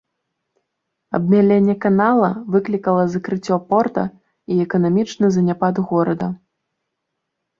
Абмяленне 1.17 1.75
канала 1.83 2.29
выклікала 2.55 3.03
закрыццё 3.15 3.57
порта 3.73 4.03
і 4.55 4.59
эканамічны 4.65 5.27
заняпад 5.35 5.75
горада. 5.91 6.27